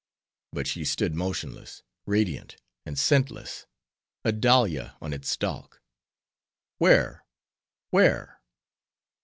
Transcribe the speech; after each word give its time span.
But 0.51 0.65
she 0.65 0.83
stood 0.83 1.13
motionless; 1.13 1.83
radiant, 2.07 2.57
and 2.87 2.97
scentless: 2.97 3.67
a 4.23 4.31
dahlia 4.31 4.97
on 4.99 5.13
its 5.13 5.29
stalk. 5.29 5.79
"Where? 6.79 7.23
Where?" 7.91 8.41